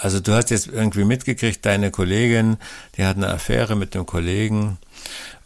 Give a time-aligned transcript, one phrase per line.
[0.00, 2.56] Also du hast jetzt irgendwie mitgekriegt, deine Kollegin,
[2.96, 4.78] die hat eine Affäre mit dem Kollegen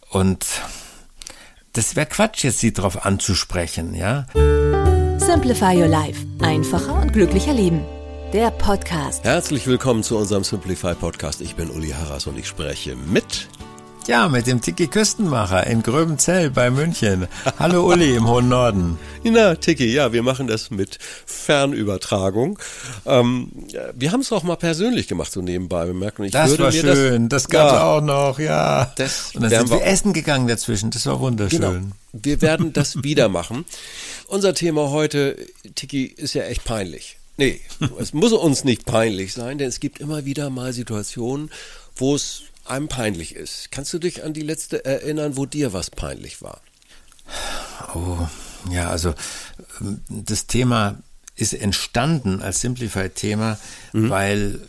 [0.09, 0.45] und
[1.73, 4.27] das wäre Quatsch, jetzt sie drauf anzusprechen, ja?
[5.17, 6.25] Simplify Your Life.
[6.39, 7.81] Einfacher und glücklicher Leben.
[8.31, 9.25] Der Podcast.
[9.25, 11.41] Herzlich willkommen zu unserem Simplify Podcast.
[11.41, 13.49] Ich bin Uli Harras und ich spreche mit.
[14.07, 17.27] Ja, mit dem Tiki Küstenmacher in Gröbenzell bei München.
[17.57, 18.99] Hallo Uli im hohen Norden.
[19.23, 22.59] Na, Tiki, ja, wir machen das mit Fernübertragung.
[23.07, 23.49] Ähm,
[23.95, 25.87] wir haben es auch mal persönlich gemacht, so nebenbei.
[25.87, 28.93] Merken, ich das war schön, das, das gab es ja, auch noch, ja.
[28.95, 31.59] Das und dann sind wir, wir essen gegangen dazwischen, das war wunderschön.
[31.59, 31.91] Genau.
[32.13, 33.65] Wir werden das wieder machen.
[34.27, 35.35] Unser Thema heute,
[35.73, 37.17] Tiki, ist ja echt peinlich.
[37.37, 37.59] Nee,
[37.99, 41.49] es muss uns nicht peinlich sein, denn es gibt immer wieder mal Situationen,
[41.95, 43.71] wo es einem peinlich ist.
[43.71, 46.61] Kannst du dich an die letzte erinnern, wo dir was peinlich war?
[47.93, 48.27] Oh,
[48.71, 49.13] ja, also
[50.09, 50.97] das Thema
[51.35, 53.59] ist entstanden als Simplified-Thema,
[53.93, 54.09] mhm.
[54.09, 54.59] weil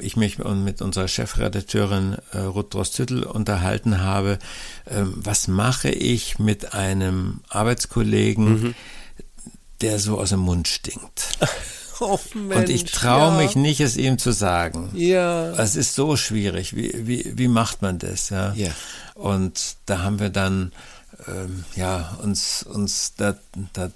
[0.00, 4.38] ich mich mit unserer Chefredakteurin äh, Ruth Drostüttel unterhalten habe.
[4.86, 8.74] Ähm, was mache ich mit einem Arbeitskollegen, mhm.
[9.80, 11.38] der so aus dem Mund stinkt?
[12.00, 13.36] Oh, Mensch, und ich traue ja.
[13.36, 14.90] mich nicht, es ihm zu sagen.
[14.94, 15.50] Ja.
[15.52, 16.74] Es ist so schwierig.
[16.74, 18.30] Wie, wie, wie macht man das?
[18.30, 18.54] Ja.
[18.54, 18.70] ja.
[19.14, 20.72] Und da haben wir dann
[21.28, 23.36] ähm, ja, uns, uns da,
[23.72, 23.90] da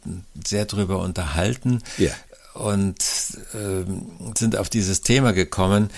[0.47, 2.11] sehr drüber unterhalten ja.
[2.55, 2.99] und
[3.55, 5.91] ähm, sind auf dieses Thema gekommen.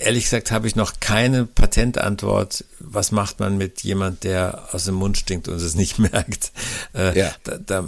[0.00, 4.96] Ehrlich gesagt habe ich noch keine Patentantwort, was macht man mit jemand, der aus dem
[4.96, 6.52] Mund stinkt und es nicht merkt.
[6.94, 7.32] Äh, ja.
[7.44, 7.84] da, da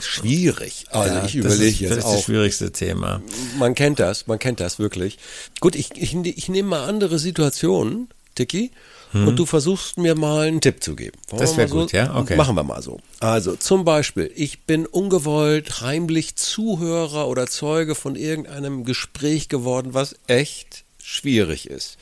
[0.00, 0.86] schwierig.
[0.90, 2.14] Also ja, ich überlege jetzt jetzt das ist auch.
[2.14, 3.22] das schwierigste Thema.
[3.58, 5.18] Man kennt das, man kennt das wirklich.
[5.60, 8.70] Gut, ich, ich, ich nehme mal andere Situationen, Tiki,
[9.12, 9.28] hm.
[9.28, 11.18] und du versuchst mir mal einen Tipp zu geben.
[11.28, 12.14] Wollen das wäre so, gut, ja?
[12.16, 12.36] Okay.
[12.36, 13.00] Machen wir mal so.
[13.20, 20.16] Also zum Beispiel, ich bin ungewollt heimlich Zuhörer oder Zeuge von irgendeinem Gespräch geworden, was
[20.26, 21.96] echt schwierig ist.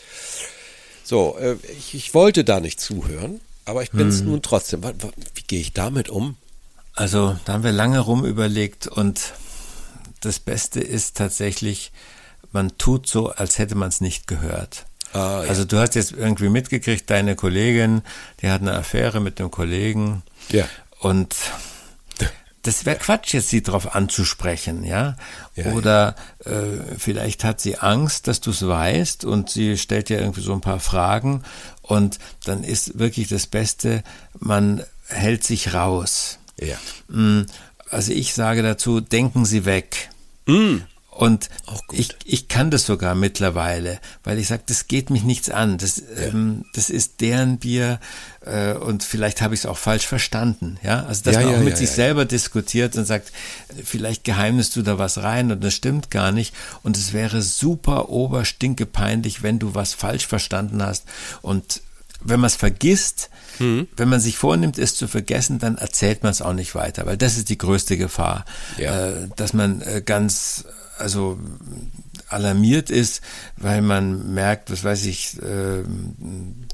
[1.04, 4.26] So, äh, ich, ich wollte da nicht zuhören, aber ich bin es hm.
[4.26, 4.82] nun trotzdem.
[4.82, 4.88] Wie,
[5.34, 6.36] wie gehe ich damit um?
[6.96, 9.34] Also da haben wir lange rum überlegt und
[10.22, 11.92] das Beste ist tatsächlich,
[12.52, 14.86] man tut so, als hätte man es nicht gehört.
[15.12, 15.50] Ah, ja.
[15.50, 18.02] Also du hast jetzt irgendwie mitgekriegt, deine Kollegin,
[18.40, 20.22] die hat eine Affäre mit dem Kollegen.
[20.48, 20.64] Ja.
[20.98, 21.36] Und
[22.62, 25.16] das wäre Quatsch, jetzt sie drauf anzusprechen, ja.
[25.54, 30.20] Ja, Oder Äh, vielleicht hat sie Angst, dass du es weißt und sie stellt dir
[30.20, 31.42] irgendwie so ein paar Fragen
[31.82, 34.02] und dann ist wirklich das Beste,
[34.38, 36.38] man hält sich raus.
[36.60, 36.76] Ja.
[37.90, 40.10] Also ich sage dazu, denken Sie weg.
[40.46, 40.78] Mm.
[41.10, 41.98] Und gut.
[41.98, 45.78] ich, ich kann das sogar mittlerweile, weil ich sage, das geht mich nichts an.
[45.78, 46.24] Das, Ja.
[46.26, 48.00] ähm, das ist deren Bier
[48.44, 50.76] äh, und vielleicht habe ich es auch falsch verstanden.
[50.82, 53.32] Ja, also dass Ja, man ja, auch mit sich selber diskutiert und sagt,
[53.82, 56.54] vielleicht geheimnist du da was rein und das stimmt gar nicht.
[56.82, 61.04] Und es wäre super oberstinke peinlich, wenn du was falsch verstanden hast.
[61.40, 61.80] Und
[62.28, 63.88] wenn man es vergisst, Mhm.
[63.96, 67.16] wenn man sich vornimmt, es zu vergessen, dann erzählt man es auch nicht weiter, weil
[67.16, 68.44] das ist die größte Gefahr,
[68.76, 69.08] Ja.
[69.08, 70.64] äh, dass man äh, ganz
[70.98, 71.38] also
[72.28, 73.20] alarmiert ist,
[73.56, 75.82] weil man merkt, was weiß ich, äh,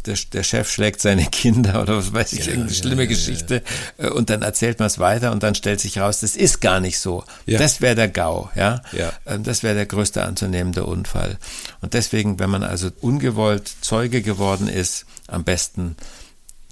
[0.06, 3.08] der, der Chef schlägt seine Kinder oder was weiß ich, Ja, irgendeine ja, schlimme ja.
[3.08, 3.62] Geschichte
[3.98, 6.80] äh, und dann erzählt man es weiter und dann stellt sich raus, das ist gar
[6.80, 7.24] nicht so.
[7.46, 8.82] Das wäre der GAU, ja.
[8.92, 9.12] Ja.
[9.26, 11.38] Ähm, Das wäre der größte anzunehmende Unfall.
[11.80, 15.96] Und deswegen, wenn man also ungewollt Zeuge geworden ist, am besten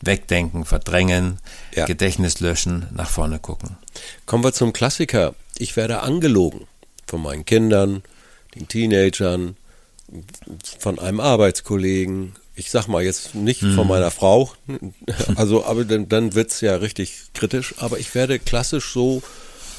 [0.02, 1.38] wegdenken, verdrängen,
[1.74, 1.84] Ja.
[1.86, 3.76] Gedächtnis löschen, nach vorne gucken.
[4.26, 5.34] Kommen wir zum Klassiker.
[5.58, 6.66] Ich werde angelogen
[7.06, 8.02] von meinen Kindern,
[8.54, 9.56] den Teenagern,
[10.78, 12.32] von einem Arbeitskollegen.
[12.56, 14.52] Ich sag mal jetzt nicht von meiner Frau,
[15.36, 17.74] also aber dann, dann wird's ja richtig kritisch.
[17.78, 19.22] Aber ich werde klassisch so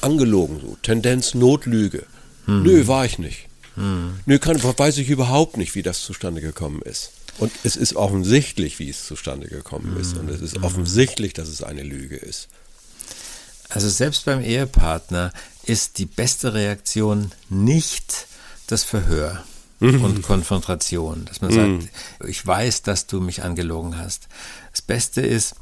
[0.00, 2.06] angelogen, so Tendenz Notlüge.
[2.46, 3.46] Nö, war ich nicht.
[3.76, 7.12] Nö, kann, weiß ich überhaupt nicht, wie das zustande gekommen ist.
[7.38, 10.16] Und es ist offensichtlich, wie es zustande gekommen ist.
[10.18, 12.48] Und es ist offensichtlich, dass es eine Lüge ist.
[13.68, 15.32] Also selbst beim Ehepartner
[15.64, 18.26] ist die beste Reaktion nicht
[18.72, 19.44] das Verhör
[19.80, 21.88] und Konfrontation, dass man sagt,
[22.26, 24.28] ich weiß, dass du mich angelogen hast.
[24.70, 25.56] Das Beste ist,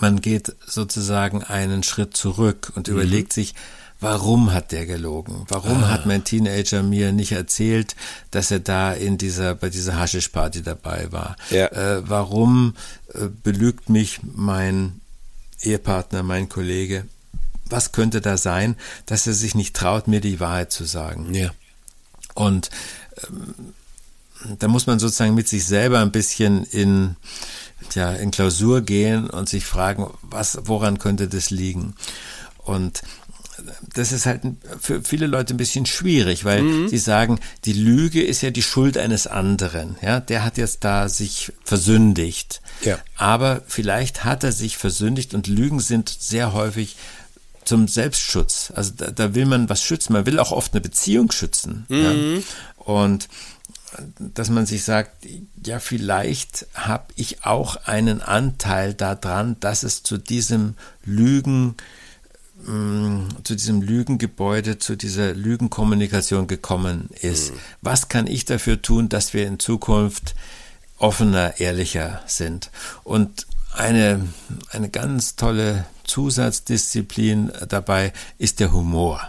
[0.00, 3.54] man geht sozusagen einen Schritt zurück und überlegt sich,
[4.00, 5.44] warum hat der gelogen?
[5.48, 5.90] Warum ah.
[5.90, 7.94] hat mein Teenager mir nicht erzählt,
[8.30, 11.36] dass er da in dieser, bei dieser Haschischparty dabei war?
[11.50, 11.66] Ja.
[11.66, 12.74] Äh, warum
[13.12, 15.00] äh, belügt mich mein
[15.60, 17.04] Ehepartner, mein Kollege?
[17.66, 18.76] Was könnte da sein,
[19.06, 21.34] dass er sich nicht traut, mir die Wahrheit zu sagen?
[21.34, 21.50] Ja.
[22.34, 22.70] Und
[23.24, 23.74] ähm,
[24.58, 27.16] da muss man sozusagen mit sich selber ein bisschen in,
[27.94, 31.94] ja, in Klausur gehen und sich fragen, was, woran könnte das liegen?
[32.58, 33.02] Und
[33.94, 34.42] das ist halt
[34.80, 36.88] für viele Leute ein bisschen schwierig, weil mhm.
[36.88, 39.96] sie sagen, die Lüge ist ja die Schuld eines anderen.
[40.02, 42.60] Ja, der hat jetzt da sich versündigt.
[42.82, 42.98] Ja.
[43.16, 46.96] Aber vielleicht hat er sich versündigt und Lügen sind sehr häufig
[47.64, 48.72] zum Selbstschutz.
[48.74, 50.12] Also da, da will man was schützen.
[50.12, 51.86] Man will auch oft eine Beziehung schützen.
[51.88, 52.36] Mhm.
[52.36, 52.84] Ja.
[52.84, 53.28] Und
[54.18, 55.26] dass man sich sagt,
[55.64, 60.74] ja, vielleicht habe ich auch einen Anteil daran, dass es zu diesem
[61.04, 61.74] Lügen,
[62.64, 67.52] mm, zu diesem Lügengebäude, zu dieser Lügenkommunikation gekommen ist.
[67.52, 67.58] Mhm.
[67.82, 70.34] Was kann ich dafür tun, dass wir in Zukunft
[70.98, 72.70] offener, ehrlicher sind?
[73.02, 74.28] Und eine,
[74.70, 79.20] eine ganz tolle Zusatzdisziplin dabei ist der Humor.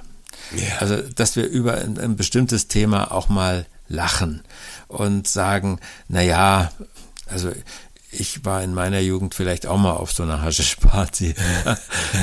[0.53, 0.79] Yeah.
[0.79, 4.41] Also, dass wir über ein, ein bestimmtes Thema auch mal lachen
[4.88, 6.71] und sagen, na ja,
[7.27, 7.51] also
[8.11, 11.35] ich war in meiner Jugend vielleicht auch mal auf so einer Haschisch-Party.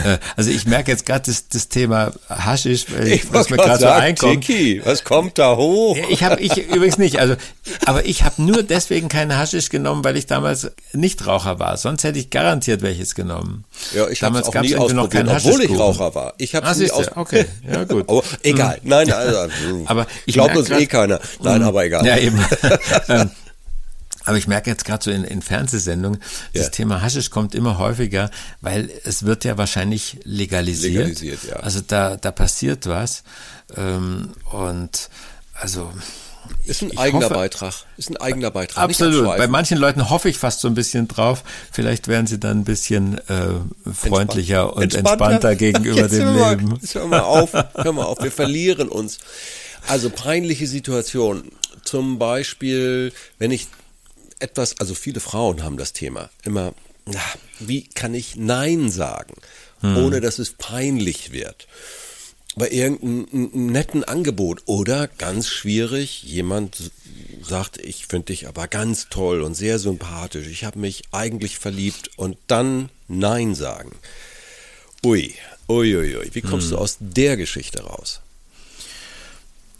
[0.04, 3.86] Äh, also ich merke jetzt gerade das, das Thema Haschisch, ich was mir gerade so
[3.86, 4.44] einkommt.
[4.44, 5.96] Tiki, was kommt da hoch?
[6.10, 7.34] Ich habe ich übrigens nicht, also
[7.86, 11.76] aber ich habe nur deswegen keine Haschisch genommen, weil ich damals nicht Raucher war.
[11.78, 13.64] Sonst hätte ich garantiert welches genommen.
[13.94, 16.34] Ja, ich habe es auch nie ausprobiert, noch obwohl ich Raucher war.
[16.38, 17.16] Ich habe es nie ausprobiert.
[17.16, 18.08] Okay, ja gut.
[18.08, 18.78] Aber egal.
[18.82, 18.88] Mhm.
[18.88, 21.20] Nein, also, aber ich glaube uns eh keiner.
[21.42, 22.04] Nein, aber egal.
[22.04, 22.38] Ja eben.
[24.28, 26.20] Aber ich merke jetzt gerade so in, in Fernsehsendungen,
[26.52, 26.68] das ja.
[26.68, 28.30] Thema Haschisch kommt immer häufiger,
[28.60, 30.96] weil es wird ja wahrscheinlich legalisiert.
[30.96, 31.56] Legalisiert, ja.
[31.56, 33.22] Also da, da passiert was.
[33.74, 35.08] Ähm, und
[35.54, 35.90] also
[36.66, 37.74] ist ein eigener hoffe, Beitrag.
[37.96, 38.84] Ist ein eigener Beitrag.
[38.84, 39.24] Absolut.
[39.38, 41.42] Bei manchen Leuten hoffe ich fast so ein bisschen drauf.
[41.72, 43.54] Vielleicht werden sie dann ein bisschen äh,
[43.90, 44.76] freundlicher Entspannt.
[44.76, 46.78] und entspannter, entspannter gegenüber dem mal, Leben.
[46.82, 48.22] Jetzt hör mal auf, hör mal auf.
[48.22, 49.20] Wir verlieren uns.
[49.86, 51.50] Also peinliche Situation.
[51.82, 53.68] Zum Beispiel, wenn ich
[54.40, 56.74] etwas, also viele Frauen haben das Thema immer,
[57.06, 57.22] na,
[57.58, 59.34] wie kann ich Nein sagen,
[59.80, 59.96] hm.
[59.96, 61.66] ohne dass es peinlich wird?
[62.56, 66.90] Bei irgendeinem netten Angebot oder ganz schwierig, jemand
[67.42, 72.10] sagt, ich finde dich aber ganz toll und sehr sympathisch, ich habe mich eigentlich verliebt
[72.16, 73.92] und dann Nein sagen.
[75.04, 75.34] Ui,
[75.68, 76.30] ui, ui, ui.
[76.32, 76.76] Wie kommst hm.
[76.76, 78.20] du aus der Geschichte raus?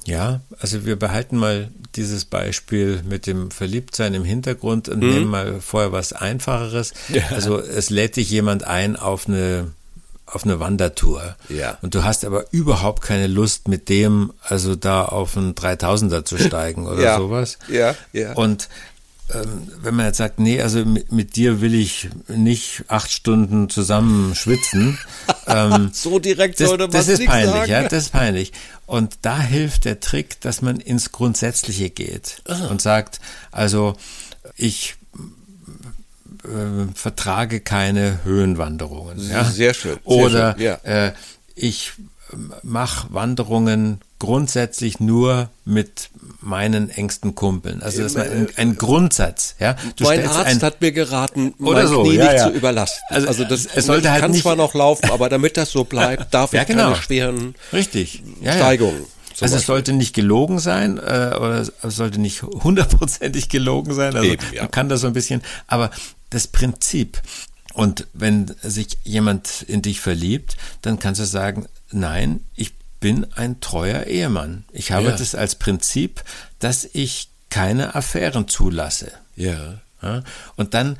[0.09, 5.11] Ja, also wir behalten mal dieses Beispiel mit dem Verliebtsein im Hintergrund und mhm.
[5.11, 6.95] nehmen mal vorher was Einfacheres.
[7.09, 7.25] Ja.
[7.31, 9.73] Also es lädt dich jemand ein auf eine
[10.25, 11.37] auf eine Wandertour.
[11.49, 11.79] Ja.
[11.81, 16.37] Und du hast aber überhaupt keine Lust mit dem, also da auf einen 3000er zu
[16.39, 17.17] steigen oder ja.
[17.17, 17.59] sowas.
[17.69, 18.33] Ja, ja.
[18.33, 18.69] Und
[19.83, 24.35] wenn man jetzt sagt, nee, also mit, mit, dir will ich nicht acht Stunden zusammen
[24.35, 24.99] schwitzen.
[25.51, 27.71] Ähm, so direkt sollte man das, das ist peinlich, sagen.
[27.71, 28.53] ja, das ist peinlich.
[28.85, 32.67] Und da hilft der Trick, dass man ins Grundsätzliche geht Aha.
[32.67, 33.19] und sagt,
[33.51, 33.97] also
[34.57, 34.97] ich
[36.45, 39.27] äh, vertrage keine Höhenwanderungen.
[39.31, 39.45] Ja?
[39.45, 39.99] Sehr schön.
[40.07, 40.75] Sehr Oder schön, ja.
[40.85, 41.13] äh,
[41.55, 41.93] ich
[42.63, 46.11] mache Wanderungen grundsätzlich nur mit
[46.41, 47.83] meinen engsten Kumpeln.
[47.83, 49.55] Also das ist ein, ein Grundsatz.
[49.61, 52.47] Ja, du mein Arzt ein, hat mir geraten, mein so, Knie ja, nicht ja.
[52.49, 53.03] zu überlasten.
[53.11, 55.85] Also, also das es sollte halt kann nicht, zwar noch laufen, aber damit das so
[55.85, 56.85] bleibt, darf ja, ich genau.
[56.85, 58.23] keine schweren Richtig.
[58.41, 59.05] Ja, Steigungen.
[59.41, 64.17] Also es sollte nicht gelogen sein äh, oder es sollte nicht hundertprozentig gelogen sein.
[64.17, 65.91] Also Eben, man kann das so ein bisschen, aber
[66.31, 67.23] das Prinzip.
[67.75, 73.61] Und wenn sich jemand in dich verliebt, dann kannst du sagen, nein, ich bin ein
[73.61, 74.65] treuer Ehemann.
[74.73, 75.17] Ich habe ja.
[75.17, 76.23] das als Prinzip,
[76.59, 79.13] dass ich keine Affären zulasse.
[79.37, 79.81] Ja.
[80.03, 80.23] ja?
[80.57, 80.97] Und dann,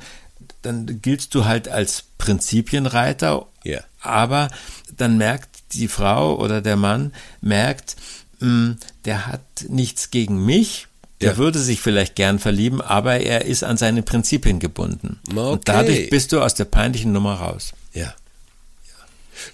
[0.61, 3.81] dann giltst du halt als Prinzipienreiter, ja.
[4.01, 4.49] aber
[4.95, 7.95] dann merkt die Frau oder der Mann, merkt,
[8.39, 10.87] mh, hm, der hat nichts gegen mich,
[11.21, 11.37] der ja.
[11.37, 15.19] würde sich vielleicht gern verlieben, aber er ist an seine Prinzipien gebunden.
[15.29, 15.39] Okay.
[15.39, 17.73] Und dadurch bist du aus der peinlichen Nummer raus.
[17.93, 18.13] Ja.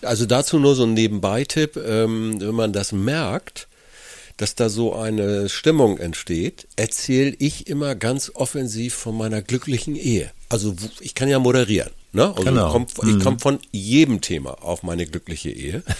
[0.02, 3.68] Also dazu nur so ein Nebenbei-Tipp, ähm, wenn man das merkt,
[4.38, 10.32] dass da so eine Stimmung entsteht, erzähle ich immer ganz offensiv von meiner glücklichen Ehe.
[10.50, 11.92] Also ich kann ja moderieren.
[12.16, 12.30] Ne?
[12.30, 12.68] Also Genau.
[12.68, 12.86] ich komme
[13.18, 15.84] ich komm von jedem Thema auf meine glückliche Ehe.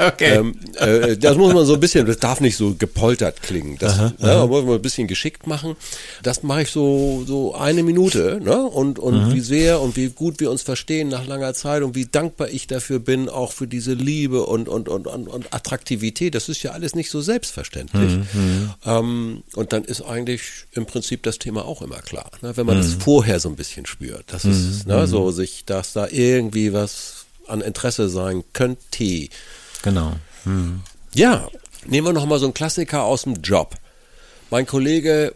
[0.00, 0.36] Okay.
[0.36, 3.76] Ähm, äh, das muss man so ein bisschen, das darf nicht so gepoltert klingen.
[3.78, 5.76] Das ne, da muss man ein bisschen geschickt machen.
[6.22, 8.40] Das mache ich so, so eine Minute.
[8.42, 8.62] Ne?
[8.62, 12.06] Und, und wie sehr und wie gut wir uns verstehen nach langer Zeit und wie
[12.06, 16.34] dankbar ich dafür bin, auch für diese Liebe und, und, und, und, und Attraktivität.
[16.34, 18.18] Das ist ja alles nicht so selbstverständlich.
[18.84, 22.30] Ähm, und dann ist eigentlich im Prinzip das Thema auch immer klar.
[22.42, 22.56] Ne?
[22.56, 24.24] Wenn man das vorher so ein bisschen spürt.
[24.28, 29.28] Das ist ne, so sich, dass da irgendwie was an Interesse sein könnte.
[29.82, 30.16] Genau.
[31.14, 31.48] Ja,
[31.86, 33.74] nehmen wir noch mal so einen Klassiker aus dem Job.
[34.50, 35.34] Mein Kollege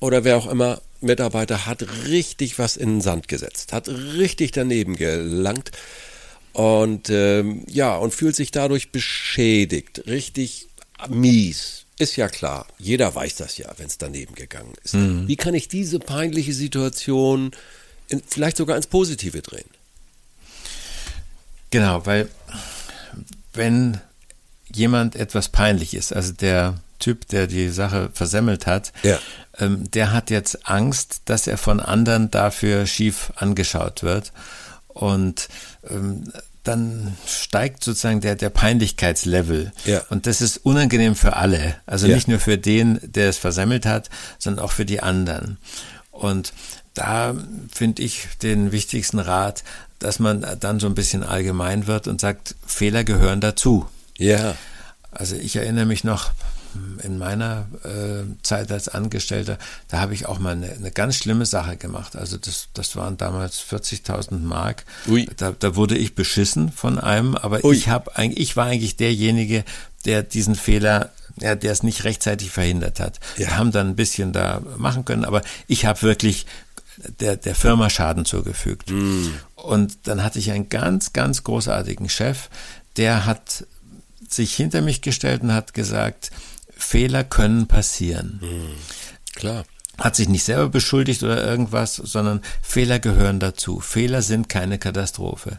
[0.00, 4.96] oder wer auch immer Mitarbeiter hat richtig was in den Sand gesetzt, hat richtig daneben
[4.96, 5.70] gelangt
[6.52, 10.68] und ähm, ja und fühlt sich dadurch beschädigt, richtig
[11.08, 11.86] mies.
[11.98, 14.94] Ist ja klar, jeder weiß das ja, wenn es daneben gegangen ist.
[15.28, 17.50] Wie kann ich diese peinliche Situation
[18.28, 19.68] vielleicht sogar ins Positive drehen?
[21.70, 22.28] Genau, weil
[23.52, 24.00] wenn
[24.72, 29.18] jemand etwas peinlich ist, also der Typ, der die Sache versemmelt hat, Ja.
[29.58, 34.32] ähm, der hat jetzt Angst, dass er von anderen dafür schief angeschaut wird.
[34.88, 35.48] Und
[35.88, 36.30] ähm,
[36.62, 39.72] dann steigt sozusagen der, der Peinlichkeitslevel.
[39.86, 40.02] Ja.
[40.10, 41.76] Und das ist unangenehm für alle.
[41.86, 42.14] Also Ja.
[42.16, 45.56] nicht nur für den, der es versemmelt hat, sondern auch für die anderen.
[46.20, 46.52] Und
[46.94, 47.34] da
[47.72, 49.64] finde ich den wichtigsten Rat,
[49.98, 53.86] dass man dann so ein bisschen allgemein wird und sagt, Fehler gehören dazu.
[54.18, 54.54] Ja.
[55.10, 56.30] Also ich erinnere mich noch
[57.02, 59.58] in meiner äh, Zeit als Angestellter,
[59.88, 62.16] da habe ich auch mal eine, eine ganz schlimme Sache gemacht.
[62.16, 64.84] Also das, das waren damals 40.000 Mark.
[65.36, 67.74] Da, da wurde ich beschissen von einem, aber Ui.
[67.74, 69.64] ich habe eigentlich, ich war eigentlich derjenige,
[70.04, 71.10] der diesen Fehler,
[71.40, 73.20] ja, der es nicht rechtzeitig verhindert hat.
[73.36, 73.48] Ja.
[73.48, 76.46] Wir haben dann ein bisschen da machen können, aber ich habe wirklich
[77.20, 78.90] der, der Firma Schaden zugefügt.
[79.54, 82.48] Und dann hatte ich einen ganz, ganz großartigen Chef,
[82.96, 83.66] der hat
[84.28, 86.30] sich hinter mich gestellt und hat gesagt,
[86.76, 88.40] Fehler können passieren.
[89.34, 89.64] Klar.
[90.00, 93.80] Hat sich nicht selber beschuldigt oder irgendwas, sondern Fehler gehören dazu.
[93.80, 95.58] Fehler sind keine Katastrophe.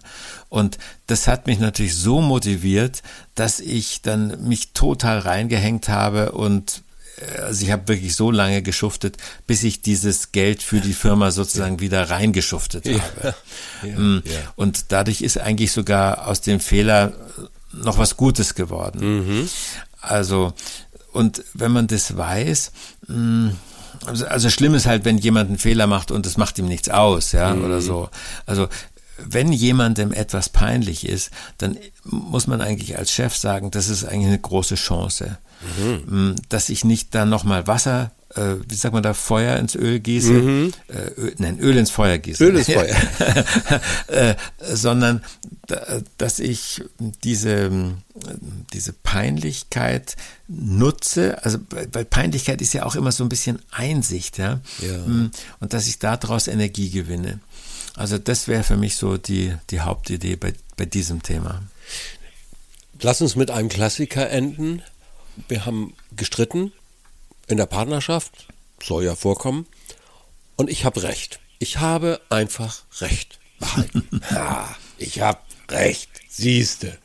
[0.49, 3.03] Und das hat mich natürlich so motiviert,
[3.35, 6.81] dass ich dann mich total reingehängt habe und
[7.17, 9.17] äh, also ich habe wirklich so lange geschuftet,
[9.47, 13.35] bis ich dieses Geld für die Firma sozusagen wieder reingeschuftet habe.
[13.83, 14.23] Mm.
[14.25, 14.53] ja.
[14.55, 17.13] Und dadurch ist eigentlich sogar aus dem Fehler
[17.73, 19.47] noch was Gutes geworden.
[20.01, 20.53] Also,
[21.13, 22.71] und wenn man das weiß,
[23.07, 23.51] mh,
[24.05, 26.89] also, also schlimm ist halt, wenn jemand einen Fehler macht und es macht ihm nichts
[26.89, 28.09] aus, ja, oder so.
[28.45, 28.67] Also,
[29.25, 34.27] wenn jemandem etwas peinlich ist, dann muss man eigentlich als Chef sagen, das ist eigentlich
[34.27, 35.37] eine große Chance,
[36.07, 39.99] mh, dass ich nicht da nochmal Wasser, äh, wie sagt man da, Feuer ins Öl
[39.99, 42.43] gieße, äh, Öl, nein, Öl ins Feuer gieße.
[42.45, 42.95] Öl ins Feuer.
[44.07, 44.35] äh,
[44.73, 45.21] sondern
[45.67, 46.83] da, dass ich
[47.23, 47.97] diese, ähm,
[48.73, 50.15] diese Peinlichkeit
[50.47, 51.59] nutze, also
[51.91, 54.97] weil Peinlichkeit ist ja auch immer so ein bisschen Einsicht, ja, Ja.
[55.05, 57.39] Mm, und dass ich daraus Energie gewinne.
[57.95, 61.61] Also das wäre für mich so die, die Hauptidee bei, bei diesem Thema.
[63.01, 64.81] Lass uns mit einem Klassiker enden.
[65.47, 66.71] Wir haben gestritten
[67.47, 68.47] in der Partnerschaft,
[68.81, 69.67] soll ja vorkommen.
[70.55, 71.39] Und ich habe recht.
[71.59, 74.21] Ich habe einfach recht behalten.
[74.31, 76.09] ja, ich habe recht.
[76.29, 76.97] Siehste.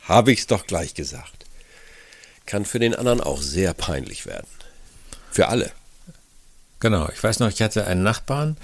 [0.00, 1.44] Habe ich's doch gleich gesagt.
[2.46, 4.46] Kann für den anderen auch sehr peinlich werden.
[5.30, 5.70] Für alle.
[6.80, 8.56] Genau, ich weiß noch, ich hatte einen Nachbarn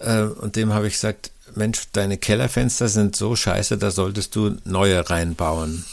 [0.00, 4.56] äh, und dem habe ich gesagt, Mensch, deine Kellerfenster sind so scheiße, da solltest du
[4.64, 5.84] neue reinbauen,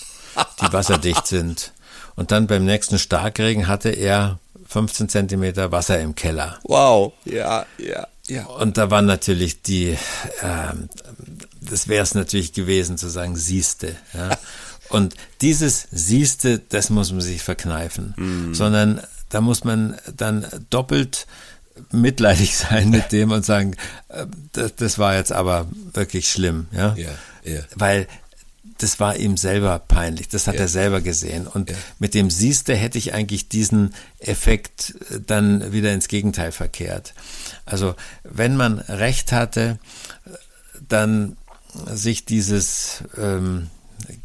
[0.61, 1.71] die wasserdicht sind.
[2.15, 6.59] Und dann beim nächsten Starkregen hatte er 15 Zentimeter Wasser im Keller.
[6.63, 7.13] Wow.
[7.25, 8.45] Ja, ja, ja.
[8.45, 9.97] Und da war natürlich die,
[10.41, 10.89] ähm,
[11.61, 13.95] das wäre es natürlich gewesen zu sagen, siehste.
[14.13, 14.37] Ja?
[14.89, 18.13] Und dieses siehste, das muss man sich verkneifen,
[18.53, 21.25] sondern da muss man dann doppelt
[21.91, 23.75] mitleidig sein mit dem und sagen,
[24.09, 27.09] äh, das, das war jetzt aber wirklich schlimm, ja, Ja,
[27.43, 27.59] ja.
[27.75, 28.07] weil
[28.79, 30.61] das war ihm selber peinlich, das hat Ja.
[30.61, 31.75] er selber gesehen und Ja.
[31.99, 37.13] mit dem siehste hätte ich eigentlich diesen Effekt äh, dann wieder ins Gegenteil verkehrt.
[37.65, 39.79] Also wenn man recht hatte,
[40.89, 41.37] dann
[41.93, 43.69] sich dieses ähm,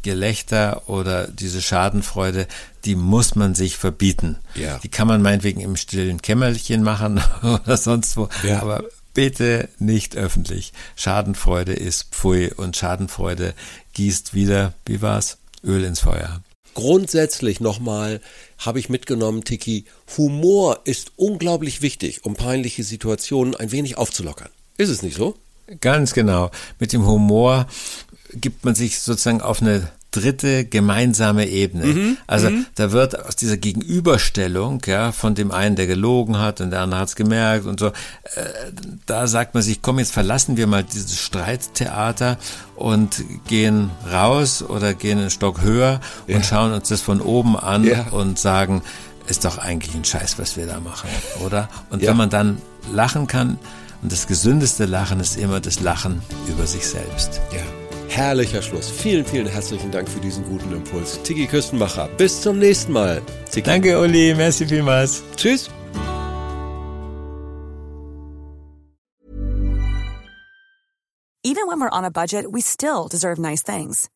[0.03, 2.47] Gelächter oder diese Schadenfreude,
[2.85, 4.37] die muss man sich verbieten.
[4.55, 4.79] Ja.
[4.79, 8.61] Die kann man meinetwegen im stillen Kämmerchen machen oder sonst wo, Ja.
[8.61, 8.83] aber
[9.13, 10.73] bitte nicht öffentlich.
[10.95, 13.53] Schadenfreude ist Pfui und Schadenfreude
[13.93, 16.41] gießt wieder, wie war's, Öl ins Feuer.
[16.75, 18.21] Grundsätzlich nochmal
[18.59, 19.85] habe ich mitgenommen, Tiki,
[20.17, 24.49] Humor ist unglaublich wichtig, um peinliche Situationen ein wenig aufzulockern.
[24.77, 25.35] Ist es nicht so?
[25.81, 26.51] Ganz genau.
[26.79, 27.67] Mit dem Humor
[28.33, 31.85] gibt man sich sozusagen auf eine dritte gemeinsame Ebene.
[31.85, 32.65] Mhm, also mhm.
[32.75, 37.01] da wird aus dieser Gegenüberstellung, ja, von dem einen, der gelogen hat und der andere
[37.01, 37.91] hat es gemerkt und so, äh,
[39.05, 42.37] da sagt man sich, komm, jetzt verlassen wir mal dieses Streittheater
[42.75, 46.35] und gehen raus oder gehen einen Stock höher ja.
[46.35, 48.07] und schauen uns das von oben an ja.
[48.09, 48.81] und sagen,
[49.27, 51.09] ist doch eigentlich ein Scheiß, was wir da machen,
[51.45, 51.69] oder?
[51.91, 52.09] Und ja.
[52.09, 53.59] wenn man dann lachen kann,
[54.01, 57.41] und das gesündeste Lachen ist immer das Lachen über sich selbst.
[57.51, 57.78] Ja.
[58.09, 58.89] Herrlicher Schluss.
[58.89, 61.19] Vielen, vielen herzlichen Dank für diesen guten Impuls.
[61.23, 62.09] Tiki Küstenmacher.
[62.17, 63.21] Bis zum nächsten Mal.
[63.51, 63.63] Tiki.
[63.63, 64.33] Danke, Uli.
[64.35, 65.23] Merci vielmals.
[65.35, 65.69] Tschüss.
[71.43, 74.09] Even when we're on a budget, we still deserve nice things.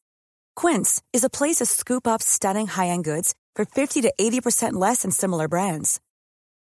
[0.56, 5.02] Quince is a place to scoop up stunning high-end goods for 50 to 80% less
[5.02, 6.00] than similar brands.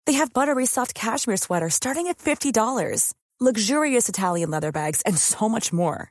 [0.06, 5.48] They have buttery soft cashmere sweaters starting at $50, luxurious Italian leather bags, and so
[5.48, 6.10] much more.